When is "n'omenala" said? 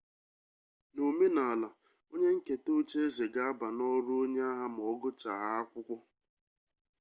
0.93-1.69